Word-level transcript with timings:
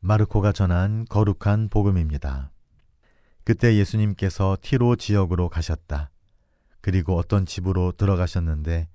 마르코가 0.00 0.52
전한 0.52 1.04
거룩한 1.10 1.68
복음입니다. 1.68 2.50
그때 3.44 3.76
예수님께서 3.76 4.56
티로 4.62 4.96
지역으로 4.96 5.50
가셨다. 5.50 6.10
그리고 6.80 7.18
어떤 7.18 7.44
집으로 7.44 7.92
들어가셨는데 7.92 8.88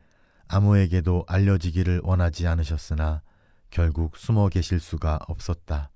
아무에게도 0.48 1.26
알려지기를 1.28 2.02
원하지 2.04 2.48
않으셨으나 2.48 3.22
결국 3.70 4.18
숨어 4.18 4.50
계실 4.50 4.80
수가 4.80 5.20
없었다. 5.28 5.92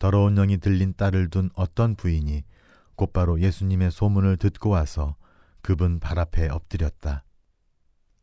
더러운 0.00 0.34
영이 0.34 0.58
들린 0.58 0.94
딸을 0.96 1.30
둔 1.30 1.50
어떤 1.54 1.94
부인이 1.94 2.42
곧바로 2.96 3.40
예수님의 3.40 3.92
소문을 3.92 4.36
듣고 4.36 4.70
와서 4.70 5.14
그분 5.62 6.00
발 6.00 6.18
앞에 6.18 6.48
엎드렸다. 6.48 7.24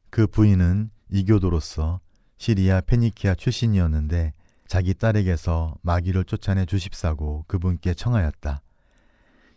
그 0.09 0.27
부인은 0.27 0.89
이교도로서 1.09 2.01
시리아 2.37 2.81
페니키아 2.81 3.35
출신이었는데 3.35 4.33
자기 4.67 4.93
딸에게서 4.93 5.75
마귀를 5.81 6.25
쫓아내 6.25 6.65
주십사고 6.65 7.45
그분께 7.47 7.93
청하였다. 7.93 8.61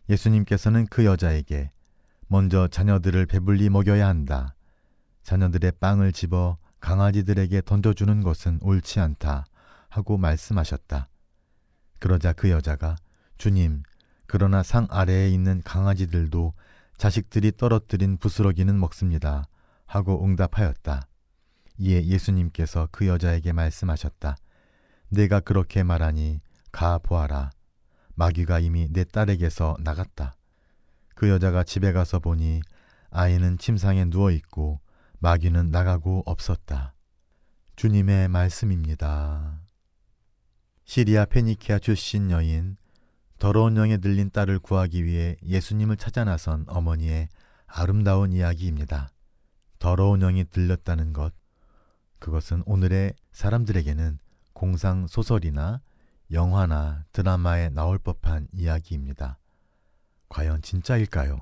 예수님께서는 0.09 0.87
그 0.87 1.05
여자에게 1.05 1.71
먼저 2.27 2.69
자녀들을 2.69 3.27
배불리 3.27 3.71
먹여야 3.71 4.07
한다. 4.07 4.55
자녀들의 5.23 5.73
빵을 5.81 6.13
집어 6.13 6.59
강아지들에게 6.81 7.63
던져주는 7.63 8.23
것은 8.23 8.59
옳지 8.63 9.01
않다. 9.01 9.47
하고 9.89 10.19
말씀하셨다. 10.19 11.09
그러자 11.99 12.33
그 12.33 12.51
여자가 12.51 12.97
주님, 13.39 13.83
그러나 14.27 14.63
상 14.63 14.87
아래에 14.91 15.31
있는 15.31 15.63
강아지들도 15.65 16.53
자식들이 16.99 17.53
떨어뜨린 17.57 18.19
부스러기는 18.19 18.79
먹습니다. 18.79 19.45
하고 19.87 20.23
응답하였다. 20.25 21.09
이에 21.79 22.05
예수님께서 22.05 22.89
그 22.91 23.07
여자에게 23.07 23.53
말씀하셨다. 23.53 24.37
내가 25.09 25.41
그렇게 25.41 25.83
말하니 25.83 26.41
가 26.71 26.99
보아라. 26.99 27.51
마귀가 28.15 28.59
이미 28.59 28.89
내 28.91 29.05
딸에게서 29.05 29.77
나갔다. 29.81 30.37
그 31.15 31.29
여자가 31.29 31.65
집에 31.65 31.93
가서 31.93 32.19
보니 32.19 32.61
아이는 33.11 33.59
침상에 33.59 34.05
누워 34.05 34.31
있고 34.31 34.81
마귀는 35.21 35.71
나가고 35.71 36.23
없었다. 36.27 36.95
주님의 37.77 38.29
말씀입니다. 38.29 39.61
시리아 40.85 41.25
페니키아 41.25 41.79
출신 41.79 42.31
여인 42.31 42.77
더러운 43.39 43.77
영에 43.77 43.99
들린 43.99 44.31
딸을 44.31 44.59
구하기 44.59 45.05
위해 45.05 45.37
예수님을 45.45 45.97
찾아 45.97 46.25
나선 46.25 46.65
어머니의 46.67 47.29
아름다운 47.67 48.33
이야기입니다. 48.33 49.11
더러운 49.79 50.21
영이 50.21 50.47
들렸다는 50.51 51.13
것, 51.13 51.33
그것은 52.19 52.65
오늘의 52.67 53.15
사람들에게는 53.31 54.19
공상 54.59 55.07
소설이나 55.07 55.81
영화나 56.33 57.05
드라마에 57.13 57.69
나올 57.69 57.97
법한 57.97 58.49
이야기입니다. 58.53 59.39
과연 60.29 60.63
진짜일까요? 60.63 61.39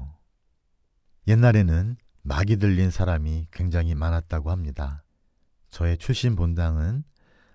옛날에는 1.27 1.97
막이 2.25 2.59
들린 2.59 2.91
사람이 2.91 3.47
굉장히 3.51 3.95
많았다고 3.95 4.51
합니다. 4.51 5.03
저의 5.71 5.97
출신 5.97 6.37
본당은 6.37 7.05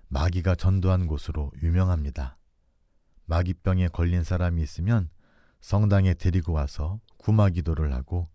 마귀가 0.07 0.55
전도한 0.55 1.05
곳으로 1.05 1.51
유명합니다. 1.61 2.39
마귀병에 3.25 3.89
걸린 3.89 4.23
사람이 4.23 4.63
있으면 4.63 5.11
성당에 5.59 6.15
데리고 6.15 6.53
와서 6.53 6.99
구마 7.17 7.49
기도를 7.49 7.93
하고 7.93 8.27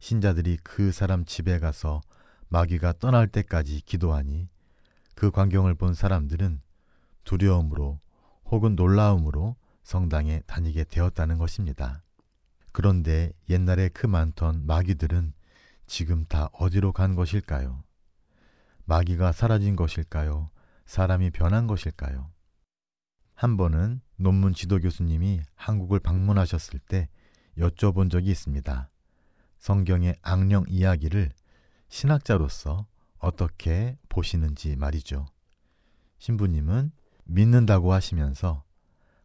신자들이 0.00 0.58
그 0.62 0.92
사람 0.92 1.24
집에 1.24 1.58
가서 1.58 2.02
마귀가 2.50 2.92
떠날 2.98 3.26
때까지 3.26 3.80
기도하니 3.86 4.50
그 5.14 5.30
광경을 5.30 5.74
본 5.74 5.94
사람들은 5.94 6.60
두려움으로 7.24 8.00
혹은 8.46 8.76
놀라움으로 8.76 9.56
성당에 9.82 10.42
다니게 10.46 10.84
되었다는 10.84 11.38
것입니다. 11.38 12.02
그런데 12.72 13.32
옛날에 13.48 13.88
그 13.88 14.06
많던 14.06 14.66
마귀들은 14.66 15.34
지금 15.86 16.24
다 16.24 16.48
어디로 16.52 16.92
간 16.92 17.14
것일까요? 17.14 17.84
마귀가 18.84 19.32
사라진 19.32 19.76
것일까요? 19.76 20.50
사람이 20.86 21.30
변한 21.30 21.66
것일까요? 21.66 22.30
한 23.34 23.56
번은 23.56 24.00
논문 24.16 24.54
지도 24.54 24.78
교수님이 24.78 25.42
한국을 25.54 26.00
방문하셨을 26.00 26.78
때 26.80 27.08
여쭤본 27.58 28.10
적이 28.10 28.30
있습니다. 28.30 28.90
성경의 29.58 30.16
악령 30.22 30.64
이야기를 30.68 31.30
신학자로서 31.88 32.86
어떻게 33.22 33.96
보시는지 34.08 34.76
말이죠. 34.76 35.26
신부님은 36.18 36.92
믿는다고 37.24 37.92
하시면서 37.92 38.64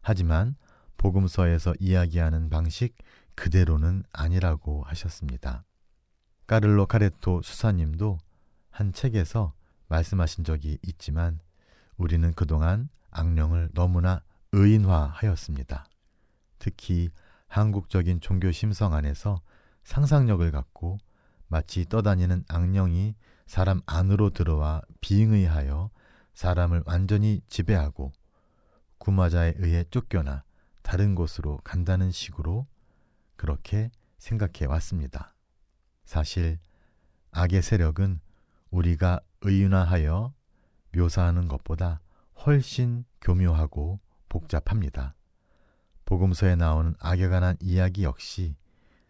하지만 0.00 0.56
복음서에서 0.96 1.74
이야기하는 1.78 2.48
방식 2.48 2.96
그대로는 3.34 4.04
아니라고 4.12 4.84
하셨습니다. 4.84 5.64
까를로 6.46 6.86
카레토 6.86 7.42
수사님도 7.42 8.18
한 8.70 8.92
책에서 8.92 9.52
말씀하신 9.88 10.44
적이 10.44 10.78
있지만 10.82 11.40
우리는 11.96 12.32
그동안 12.34 12.88
악령을 13.10 13.70
너무나 13.74 14.22
의인화하였습니다. 14.52 15.86
특히 16.58 17.10
한국적인 17.48 18.20
종교 18.20 18.52
심성 18.52 18.94
안에서 18.94 19.40
상상력을 19.84 20.48
갖고 20.52 20.98
마치 21.48 21.84
떠다니는 21.84 22.44
악령이 22.48 23.14
사람 23.48 23.80
안으로 23.86 24.28
들어와 24.28 24.82
비응의하여 25.00 25.90
사람을 26.34 26.82
완전히 26.84 27.40
지배하고 27.48 28.12
구마자에 28.98 29.54
의해 29.56 29.84
쫓겨나 29.90 30.44
다른 30.82 31.14
곳으로 31.14 31.56
간다는 31.64 32.10
식으로 32.10 32.66
그렇게 33.36 33.90
생각해 34.18 34.66
왔습니다. 34.66 35.34
사실 36.04 36.58
악의 37.30 37.62
세력은 37.62 38.20
우리가 38.70 39.20
의인화하여 39.40 40.34
묘사하는 40.94 41.48
것보다 41.48 42.00
훨씬 42.44 43.06
교묘하고 43.22 43.98
복잡합니다. 44.28 45.14
복음서에 46.04 46.54
나오는 46.54 46.94
악에 46.98 47.28
관한 47.28 47.56
이야기 47.60 48.04
역시 48.04 48.56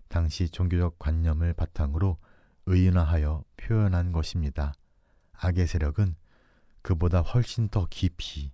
당시 0.06 0.48
종교적 0.48 1.00
관념을 1.00 1.54
바탕으로 1.54 2.18
의인화하여 2.68 3.44
표현한 3.56 4.12
것입니다. 4.12 4.72
악의 5.32 5.66
세력은 5.66 6.16
그보다 6.82 7.20
훨씬 7.20 7.68
더 7.68 7.86
깊이, 7.90 8.52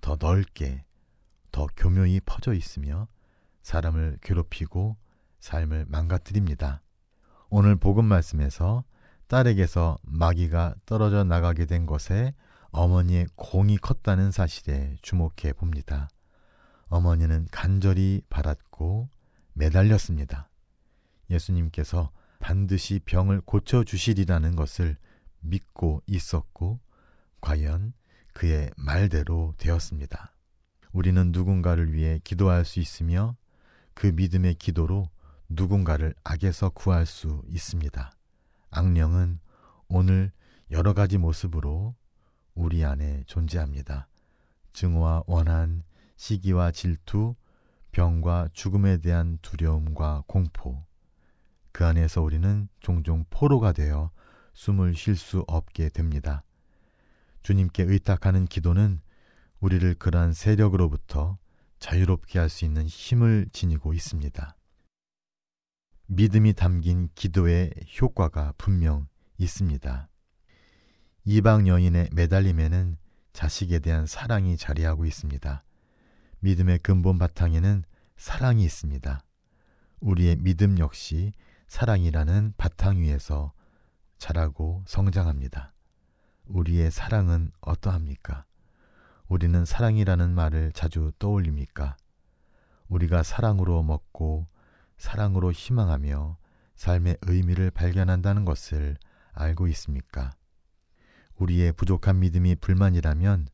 더 0.00 0.16
넓게, 0.18 0.84
더 1.52 1.66
교묘히 1.76 2.20
퍼져 2.26 2.52
있으며 2.52 3.08
사람을 3.62 4.18
괴롭히고 4.22 4.96
삶을 5.40 5.86
망가뜨립니다. 5.88 6.82
오늘 7.48 7.76
복음 7.76 8.04
말씀에서 8.06 8.84
딸에게서 9.28 9.98
마귀가 10.02 10.74
떨어져 10.84 11.24
나가게 11.24 11.66
된 11.66 11.86
것에 11.86 12.34
어머니의 12.70 13.26
공이 13.36 13.78
컸다는 13.78 14.30
사실에 14.30 14.96
주목해 15.02 15.52
봅니다. 15.56 16.08
어머니는 16.88 17.46
간절히 17.50 18.22
바랐고 18.28 19.08
매달렸습니다. 19.54 20.48
예수님께서 21.30 22.10
반드시 22.38 23.00
병을 23.04 23.40
고쳐 23.42 23.84
주시리라는 23.84 24.56
것을 24.56 24.96
믿고 25.40 26.02
있었고, 26.06 26.80
과연 27.40 27.92
그의 28.32 28.70
말대로 28.76 29.54
되었습니다. 29.58 30.34
우리는 30.92 31.32
누군가를 31.32 31.92
위해 31.92 32.20
기도할 32.24 32.64
수 32.64 32.80
있으며 32.80 33.36
그 33.94 34.08
믿음의 34.08 34.54
기도로 34.54 35.08
누군가를 35.48 36.14
악에서 36.24 36.70
구할 36.70 37.06
수 37.06 37.42
있습니다. 37.48 38.12
악령은 38.70 39.40
오늘 39.88 40.32
여러 40.70 40.92
가지 40.92 41.18
모습으로 41.18 41.94
우리 42.54 42.84
안에 42.84 43.22
존재합니다. 43.26 44.08
증오와 44.72 45.22
원한, 45.26 45.82
시기와 46.16 46.72
질투, 46.72 47.34
병과 47.92 48.48
죽음에 48.52 48.98
대한 48.98 49.38
두려움과 49.40 50.24
공포, 50.26 50.84
그 51.76 51.84
안에서 51.84 52.22
우리는 52.22 52.70
종종 52.80 53.26
포로가 53.28 53.72
되어 53.72 54.10
숨을 54.54 54.94
쉴 54.94 55.14
수 55.14 55.44
없게 55.46 55.90
됩니다. 55.90 56.42
주님께 57.42 57.82
의탁하는 57.82 58.46
기도는 58.46 59.02
우리를 59.60 59.94
그러한 59.96 60.32
세력으로부터 60.32 61.36
자유롭게 61.78 62.38
할 62.38 62.48
수 62.48 62.64
있는 62.64 62.86
힘을 62.86 63.48
지니고 63.52 63.92
있습니다. 63.92 64.56
믿음이 66.06 66.54
담긴 66.54 67.10
기도의 67.14 67.72
효과가 68.00 68.54
분명 68.56 69.06
있습니다. 69.36 70.08
이방 71.26 71.68
여인의 71.68 72.08
매달림에는 72.14 72.96
자식에 73.34 73.80
대한 73.80 74.06
사랑이 74.06 74.56
자리하고 74.56 75.04
있습니다. 75.04 75.62
믿음의 76.40 76.78
근본 76.78 77.18
바탕에는 77.18 77.84
사랑이 78.16 78.64
있습니다. 78.64 79.20
우리의 80.00 80.36
믿음 80.36 80.78
역시 80.78 81.34
사랑이라는 81.68 82.54
바탕 82.56 82.98
위에서 82.98 83.52
자라고 84.18 84.84
성장합니다. 84.86 85.72
우리의 86.46 86.90
사랑은 86.90 87.50
어떠합니까? 87.60 88.44
우리는 89.28 89.64
사랑이라는 89.64 90.30
말을 90.30 90.72
자주 90.72 91.12
떠올립니까? 91.18 91.96
우리가 92.88 93.22
사랑으로 93.22 93.82
먹고 93.82 94.46
사랑으로 94.96 95.52
희망하며 95.52 96.38
삶의 96.76 97.18
의미를 97.22 97.70
발견한다는 97.70 98.44
것을 98.44 98.96
알고 99.32 99.66
있습니까? 99.68 100.30
우리의 101.36 101.72
부족한 101.72 102.20
믿음이 102.20 102.56
불만이라면 102.56 103.48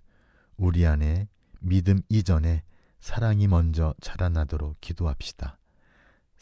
우리 0.57 0.87
안에 0.87 1.29
믿음 1.61 2.01
이전에 2.09 2.63
사랑이 3.01 3.49
먼저 3.49 3.95
자라나도록 4.01 4.81
기도합시다. 4.81 5.59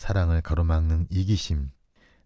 사랑을 0.01 0.41
가로막는 0.41 1.09
이기심, 1.11 1.73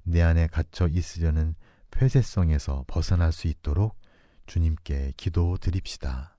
내 0.04 0.22
안에 0.22 0.46
갇혀 0.46 0.86
있으려는 0.86 1.56
폐쇄성에서 1.90 2.84
벗어날 2.86 3.32
수 3.32 3.48
있도록 3.48 4.00
주님께 4.46 5.14
기도 5.16 5.58
드립시다. 5.58 6.33